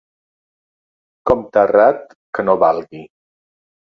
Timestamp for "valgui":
2.65-3.03